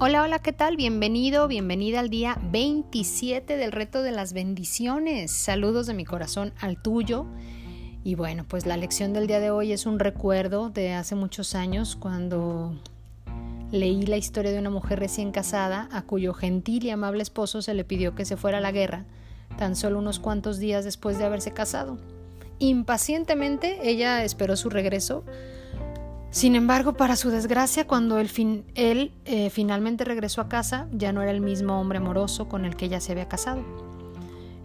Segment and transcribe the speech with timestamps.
[0.00, 0.76] Hola, hola, ¿qué tal?
[0.76, 5.30] Bienvenido, bienvenida al día 27 del reto de las bendiciones.
[5.30, 7.26] Saludos de mi corazón al tuyo.
[8.02, 11.54] Y bueno, pues la lección del día de hoy es un recuerdo de hace muchos
[11.54, 12.74] años cuando
[13.70, 17.72] leí la historia de una mujer recién casada a cuyo gentil y amable esposo se
[17.72, 19.04] le pidió que se fuera a la guerra
[19.58, 21.98] tan solo unos cuantos días después de haberse casado.
[22.58, 25.24] Impacientemente ella esperó su regreso
[26.34, 31.30] sin embargo, para su desgracia, cuando él, eh, finalmente regresó a casa, ya no era
[31.30, 33.62] el mismo hombre amoroso con el que ella se había casado.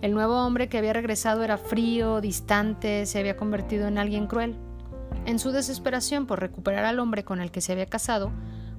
[0.01, 4.55] El nuevo hombre que había regresado era frío, distante, se había convertido en alguien cruel.
[5.27, 8.31] En su desesperación por recuperar al hombre con el que se había casado,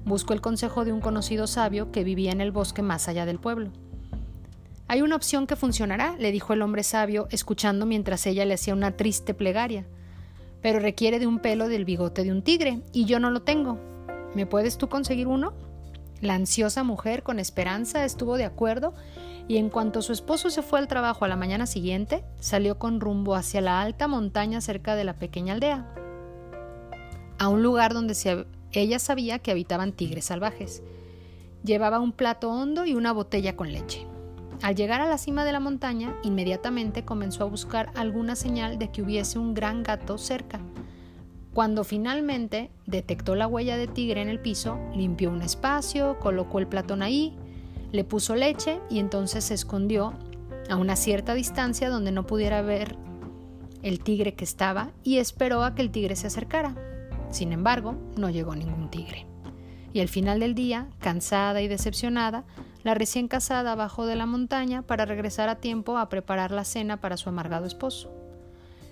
[0.03, 3.39] buscó el consejo de un conocido sabio que vivía en el bosque más allá del
[3.39, 3.71] pueblo.
[4.89, 8.73] Hay una opción que funcionará, le dijo el hombre sabio, escuchando mientras ella le hacía
[8.73, 9.85] una triste plegaria
[10.61, 13.79] pero requiere de un pelo del bigote de un tigre, y yo no lo tengo.
[14.35, 15.53] ¿Me puedes tú conseguir uno?
[16.21, 18.93] La ansiosa mujer, con esperanza, estuvo de acuerdo,
[19.47, 23.01] y en cuanto su esposo se fue al trabajo a la mañana siguiente, salió con
[23.01, 25.93] rumbo hacia la alta montaña cerca de la pequeña aldea,
[27.39, 28.15] a un lugar donde
[28.71, 30.83] ella sabía que habitaban tigres salvajes.
[31.63, 34.10] Llevaba un plato hondo y una botella con leche.
[34.61, 38.91] Al llegar a la cima de la montaña, inmediatamente comenzó a buscar alguna señal de
[38.91, 40.59] que hubiese un gran gato cerca.
[41.53, 46.67] Cuando finalmente detectó la huella de tigre en el piso, limpió un espacio, colocó el
[46.67, 47.35] platón ahí,
[47.91, 50.13] le puso leche y entonces se escondió
[50.69, 52.95] a una cierta distancia donde no pudiera ver
[53.81, 56.75] el tigre que estaba y esperó a que el tigre se acercara.
[57.31, 59.25] Sin embargo, no llegó ningún tigre.
[59.91, 62.45] Y al final del día, cansada y decepcionada,
[62.83, 66.97] la recién casada bajó de la montaña para regresar a tiempo a preparar la cena
[66.97, 68.11] para su amargado esposo.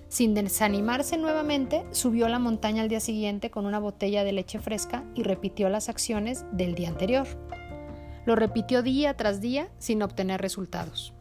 [0.08, 5.04] Sin desanimarse nuevamente, subió la montaña al día siguiente con una botella de leche fresca
[5.14, 7.28] y repitió las acciones del día anterior.
[8.26, 11.14] Lo repitió día tras día sin obtener resultados.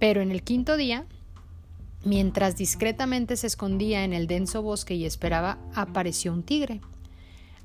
[0.00, 1.06] Pero en el quinto día,
[2.04, 6.80] mientras discretamente se escondía en el denso bosque y esperaba, apareció un tigre.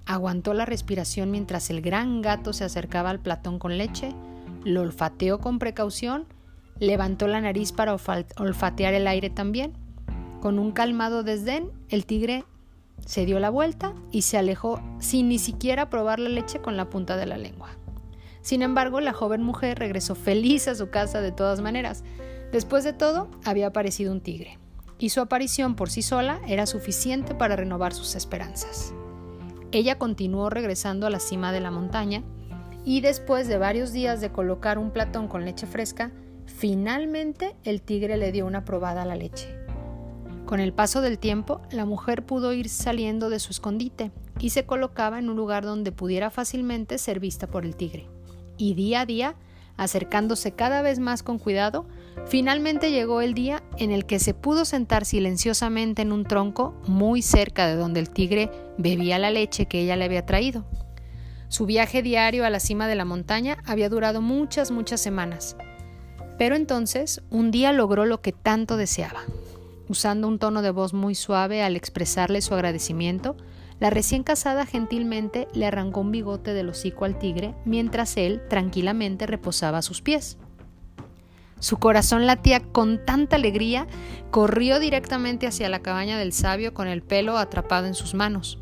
[0.06, 4.14] Aguantó la respiración mientras el gran gato se acercaba al platón con leche,
[4.64, 6.26] lo olfateó con precaución,
[6.80, 7.96] levantó la nariz para
[8.38, 9.74] olfatear el aire también.
[10.42, 12.46] Con un calmado desdén, el tigre
[13.06, 16.90] se dio la vuelta y se alejó sin ni siquiera probar la leche con la
[16.90, 17.70] punta de la lengua.
[18.42, 22.04] Sin embargo, la joven mujer regresó feliz a su casa de todas maneras.
[22.52, 24.58] Después de todo, había aparecido un tigre,
[24.98, 28.94] y su aparición por sí sola era suficiente para renovar sus esperanzas.
[29.72, 32.24] Ella continuó regresando a la cima de la montaña
[32.86, 36.12] y después de varios días de colocar un platón con leche fresca,
[36.46, 39.56] finalmente el tigre le dio una probada a la leche.
[40.48, 44.66] Con el paso del tiempo, la mujer pudo ir saliendo de su escondite y se
[44.66, 48.08] colocaba en un lugar donde pudiera fácilmente ser vista por el tigre.
[48.58, 49.36] Y día a día,
[49.78, 51.86] acercándose cada vez más con cuidado,
[52.28, 57.22] Finalmente llegó el día en el que se pudo sentar silenciosamente en un tronco muy
[57.22, 60.66] cerca de donde el tigre bebía la leche que ella le había traído.
[61.48, 65.56] Su viaje diario a la cima de la montaña había durado muchas, muchas semanas.
[66.38, 69.22] Pero entonces, un día logró lo que tanto deseaba.
[69.88, 73.36] Usando un tono de voz muy suave al expresarle su agradecimiento,
[73.80, 79.26] la recién casada gentilmente le arrancó un bigote del hocico al tigre mientras él tranquilamente
[79.26, 80.38] reposaba a sus pies.
[81.60, 83.88] Su corazón latía con tanta alegría,
[84.32, 88.58] corrió directamente hacia la cabaña del sabio con el pelo atrapado en sus manos.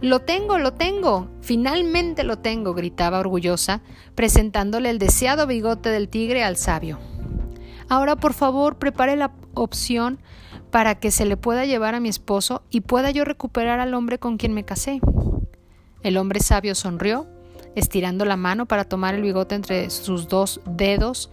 [0.00, 3.82] Lo tengo, lo tengo, finalmente lo tengo, gritaba orgullosa,
[4.16, 6.98] presentándole el deseado bigote del tigre al sabio.
[7.88, 10.18] Ahora, por favor, prepare la opción
[10.72, 14.18] para que se le pueda llevar a mi esposo y pueda yo recuperar al hombre
[14.18, 15.00] con quien me casé.
[16.02, 17.28] El hombre sabio sonrió,
[17.76, 21.30] estirando la mano para tomar el bigote entre sus dos dedos,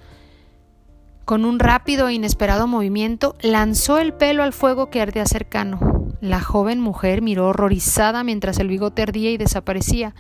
[1.30, 6.08] con un rápido e inesperado movimiento, lanzó el pelo al fuego que ardía cercano.
[6.22, 10.16] La joven mujer miró horrorizada mientras el bigote ardía y desaparecía.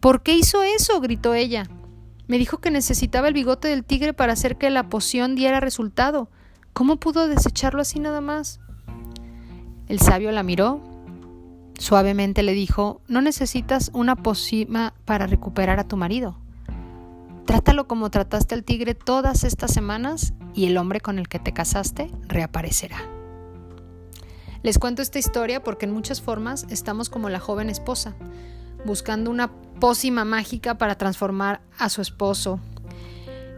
[0.00, 1.00] ¿Por qué hizo eso?
[1.00, 1.66] gritó ella.
[2.28, 6.28] Me dijo que necesitaba el bigote del tigre para hacer que la poción diera resultado.
[6.74, 8.60] ¿Cómo pudo desecharlo así nada más?
[9.88, 10.82] El sabio la miró.
[11.78, 16.36] Suavemente le dijo, no necesitas una pócima para recuperar a tu marido.
[17.46, 21.52] Trátalo como trataste al tigre todas estas semanas y el hombre con el que te
[21.52, 22.98] casaste reaparecerá.
[24.62, 28.14] Les cuento esta historia porque en muchas formas estamos como la joven esposa,
[28.84, 29.50] buscando una
[29.80, 32.60] pócima mágica para transformar a su esposo.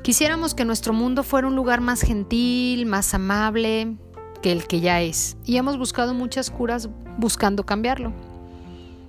[0.02, 3.96] Quisiéramos que nuestro mundo fuera un lugar más gentil, más amable
[4.42, 6.88] que el que ya es, y hemos buscado muchas curas
[7.18, 8.12] buscando cambiarlo.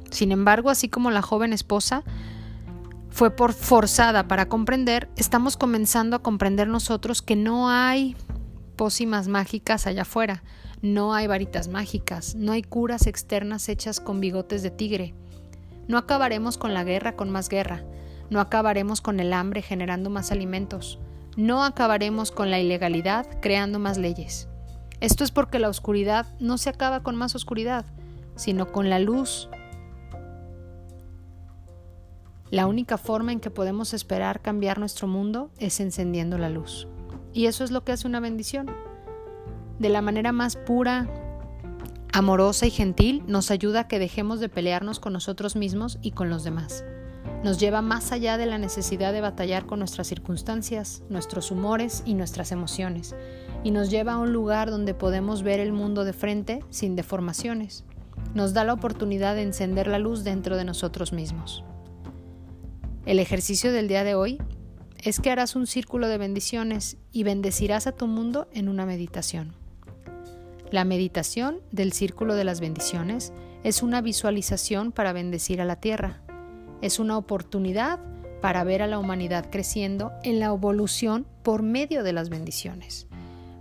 [0.10, 2.04] Sin embargo, así como la joven esposa,
[3.14, 8.18] fue por forzada para comprender, estamos comenzando a comprender nosotros que no hay
[8.76, 10.44] pócimas mágicas allá afuera,
[10.82, 15.14] no hay varitas mágicas, no hay curas externas hechas con bigotes de tigre.
[15.88, 17.84] No acabaremos con la guerra con más guerra,
[18.32, 20.98] no acabaremos con el hambre generando más alimentos,
[21.38, 24.48] no acabaremos con la ilegalidad creando más leyes.
[25.02, 27.86] Esto es porque la oscuridad no se acaba con más oscuridad,
[28.36, 29.50] sino con la luz
[32.54, 36.88] la única forma en que podemos esperar cambiar nuestro mundo es encendiendo la luz.
[37.34, 38.70] Y eso es lo que hace una bendición.
[39.80, 41.10] De la manera más pura,
[42.14, 46.30] amorosa y gentil, nos ayuda a que dejemos de pelearnos con nosotros mismos y con
[46.30, 46.86] los demás.
[47.44, 52.14] Nos lleva más allá de la necesidad de batallar con nuestras circunstancias, nuestros humores y
[52.14, 53.16] nuestras emociones,
[53.64, 57.84] y nos lleva a un lugar donde podemos ver el mundo de frente sin deformaciones.
[58.36, 61.64] Nos da la oportunidad de encender la luz dentro de nosotros mismos.
[63.06, 64.42] El ejercicio del día de hoy
[65.04, 69.54] es que harás un círculo de bendiciones y bendecirás a tu mundo en una meditación.
[70.72, 73.34] La meditación del círculo de las bendiciones
[73.66, 76.22] es una visualización para bendecir a la tierra.
[76.82, 78.00] Es una oportunidad
[78.42, 83.08] para ver a la humanidad creciendo en la evolución por medio de las bendiciones,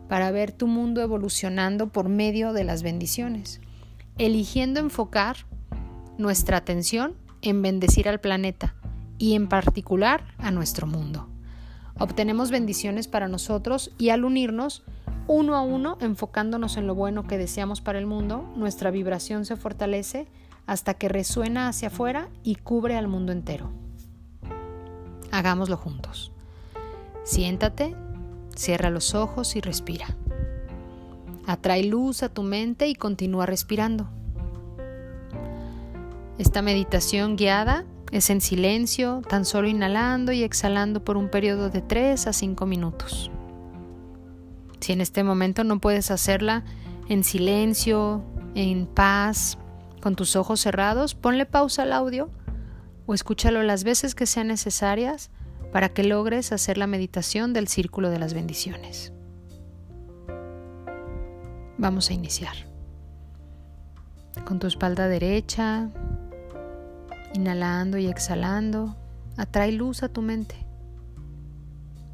[0.08, 3.60] para ver tu mundo evolucionando por medio de las bendiciones,
[4.18, 5.36] eligiendo enfocar
[6.16, 8.76] nuestra atención en bendecir al planeta,
[9.22, 11.28] y en particular a nuestro mundo.
[11.96, 14.82] Obtenemos bendiciones para nosotros y al unirnos
[15.28, 19.54] uno a uno, enfocándonos en lo bueno que deseamos para el mundo, nuestra vibración se
[19.54, 20.26] fortalece
[20.66, 23.70] hasta que resuena hacia afuera y cubre al mundo entero.
[25.30, 26.32] Hagámoslo juntos.
[27.22, 27.94] Siéntate,
[28.56, 30.16] cierra los ojos y respira.
[31.46, 34.08] Atrae luz a tu mente y continúa respirando.
[36.38, 41.80] Esta meditación guiada es en silencio, tan solo inhalando y exhalando por un periodo de
[41.80, 43.30] 3 a 5 minutos.
[44.80, 46.62] Si en este momento no puedes hacerla
[47.08, 48.22] en silencio,
[48.54, 49.56] en paz,
[50.02, 52.30] con tus ojos cerrados, ponle pausa al audio
[53.06, 55.30] o escúchalo las veces que sean necesarias
[55.72, 59.12] para que logres hacer la meditación del círculo de las bendiciones.
[61.78, 62.54] Vamos a iniciar.
[64.44, 65.88] Con tu espalda derecha,
[67.34, 68.96] Inhalando y exhalando,
[69.36, 70.54] atrae luz a tu mente.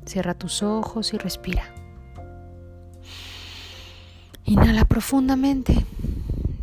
[0.07, 1.65] Cierra tus ojos y respira.
[4.45, 5.85] Inhala profundamente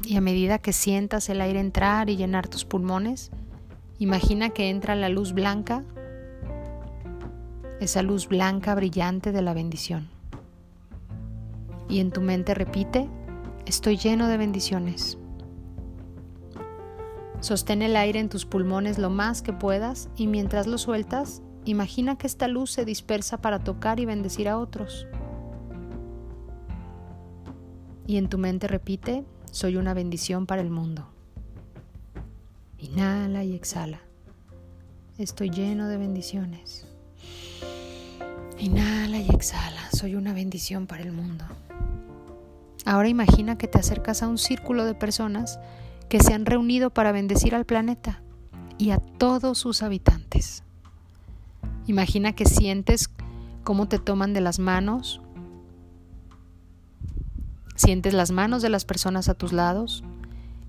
[0.06, 3.32] y a medida que sientas el aire entrar y llenar tus pulmones,
[4.00, 5.84] imagina que entra la luz blanca,
[7.80, 10.10] esa luz blanca brillante de la bendición.
[11.90, 13.08] Y en tu mente repite,
[13.66, 15.18] estoy lleno de bendiciones.
[17.46, 22.18] Sostén el aire en tus pulmones lo más que puedas y mientras lo sueltas, imagina
[22.18, 25.06] que esta luz se dispersa para tocar y bendecir a otros.
[28.08, 31.08] Y en tu mente repite, soy una bendición para el mundo.
[32.80, 34.00] Inhala y exhala.
[35.20, 36.88] Estoy lleno de bendiciones.
[38.58, 39.92] Inhala y exhala.
[39.92, 41.46] Soy una bendición para el mundo.
[42.86, 45.60] Ahora imagina que te acercas a un círculo de personas
[46.10, 48.22] que se han reunido para bendecir al planeta
[48.78, 50.64] y a todos sus habitantes.
[51.88, 53.10] Imagina que sientes
[53.64, 55.22] cómo te toman de las manos,
[57.76, 60.04] sientes las manos de las personas a tus lados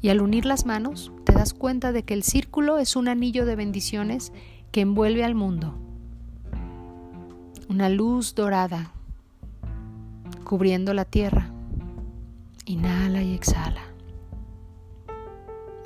[0.03, 3.47] y al unir las manos te das cuenta de que el círculo es un anillo
[3.47, 4.33] de bendiciones
[4.73, 5.75] que envuelve al mundo.
[7.69, 8.93] Una luz dorada
[10.45, 11.51] cubriendo la tierra.
[12.67, 13.86] Inhala y exhala.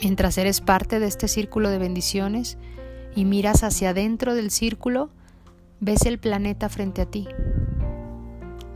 [0.03, 2.57] Mientras eres parte de este círculo de bendiciones
[3.15, 5.11] y miras hacia adentro del círculo,
[5.81, 7.29] ves el planeta frente a ti.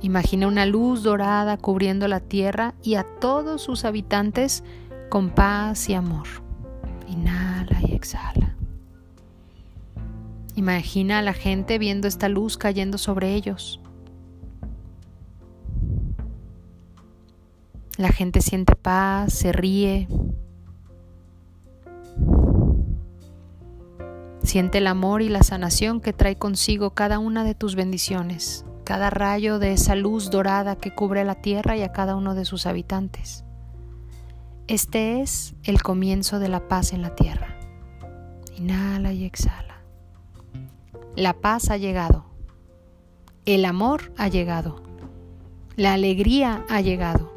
[0.03, 4.65] Imagina una luz dorada cubriendo la tierra y a todos sus habitantes
[5.09, 6.27] con paz y amor.
[7.09, 8.55] Inhala y exhala.
[10.57, 13.81] Imagina a la gente viendo esta luz cayendo sobre ellos.
[17.97, 20.07] La gente siente paz, se ríe,
[24.45, 29.09] Siente el amor y la sanación que trae consigo cada una de tus bendiciones, cada
[29.09, 32.67] rayo de esa luz dorada que cubre la tierra y a cada uno de sus
[32.67, 33.43] habitantes.
[34.69, 37.59] Este es el comienzo de la paz en la tierra.
[38.57, 39.83] Inhala y exhala.
[41.17, 42.27] La paz ha llegado.
[43.47, 44.83] El amor ha llegado.
[45.77, 47.33] La alegría ha llegado.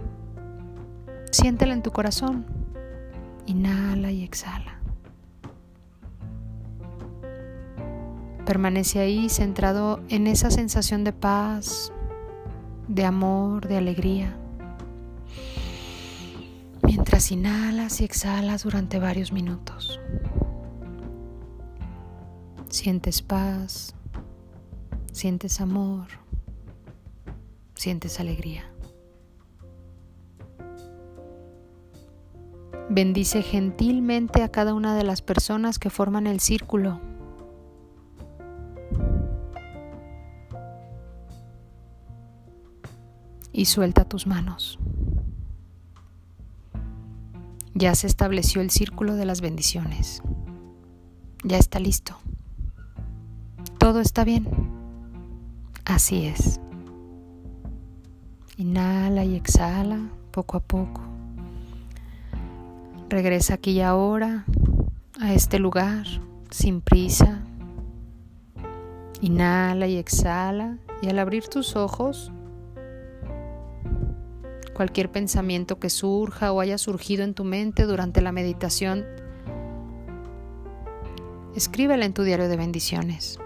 [1.32, 2.46] Siéntela en tu corazón.
[3.46, 4.77] Inhala y exhala.
[8.48, 11.92] Permanece ahí centrado en esa sensación de paz,
[12.88, 14.38] de amor, de alegría.
[16.82, 20.00] Mientras inhalas y exhalas durante varios minutos.
[22.70, 23.94] Sientes paz,
[25.12, 26.08] sientes amor,
[27.76, 28.64] sientes alegría.
[32.90, 37.02] Bendice gentilmente a cada una de las personas que forman el círculo.
[43.58, 44.78] Y suelta tus manos.
[47.74, 50.22] Ya se estableció el círculo de las bendiciones.
[51.44, 52.20] Ya está listo.
[53.80, 54.48] Todo está bien.
[55.86, 56.60] Así es.
[58.58, 61.02] Inhala y exhala poco a poco.
[63.10, 64.46] Regresa aquí y ahora
[65.20, 66.06] a este lugar
[66.52, 67.42] sin prisa.
[69.20, 72.32] Inhala y exhala y al abrir tus ojos,
[74.78, 79.06] cualquier pensamiento que surja o haya surgido en tu mente durante la meditación,
[81.56, 83.40] escríbela en tu diario de bendiciones.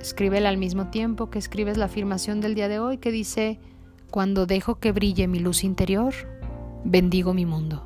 [0.00, 3.58] Escríbela al mismo tiempo que escribes la afirmación del día de hoy que dice,
[4.12, 6.14] cuando dejo que brille mi luz interior,
[6.84, 7.84] bendigo mi mundo.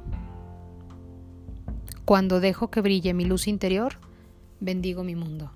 [2.05, 3.95] Cuando dejo que brille mi luz interior,
[4.61, 5.53] bendigo mi mundo.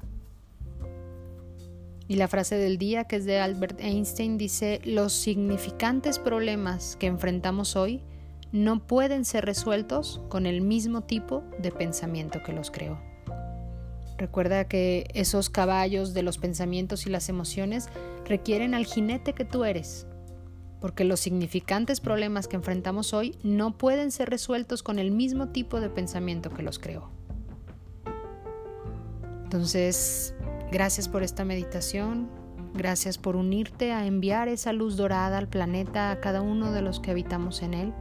[2.06, 7.06] Y la frase del día, que es de Albert Einstein, dice, los significantes problemas que
[7.06, 8.02] enfrentamos hoy
[8.52, 13.00] no pueden ser resueltos con el mismo tipo de pensamiento que los creó.
[14.16, 17.88] Recuerda que esos caballos de los pensamientos y las emociones
[18.24, 20.06] requieren al jinete que tú eres,
[20.80, 25.80] porque los significantes problemas que enfrentamos hoy no pueden ser resueltos con el mismo tipo
[25.80, 27.10] de pensamiento que los creó.
[29.44, 30.33] Entonces,
[30.74, 32.28] gracias por esta meditación,
[32.74, 36.98] gracias por unirte a enviar esa luz dorada al planeta, a cada uno de los
[36.98, 37.94] que habitamos en él.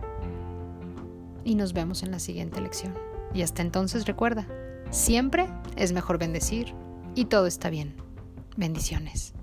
[1.43, 2.95] Y nos vemos en la siguiente lección.
[3.31, 4.47] Y hasta entonces recuerda,
[4.89, 6.73] siempre es mejor bendecir
[7.13, 7.93] y todo está bien.
[8.57, 9.35] Bendiciones.